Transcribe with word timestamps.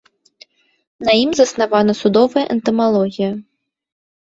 На 1.07 1.11
ім 1.25 1.31
заснавана 1.41 1.93
судовая 2.01 2.45
энтамалогія. 2.57 3.31